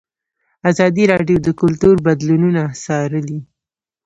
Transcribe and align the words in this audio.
ازادي 0.71 1.03
راډیو 1.13 1.37
د 1.45 1.49
کلتور 1.61 1.95
بدلونونه 2.05 2.61
څارلي. 2.83 3.39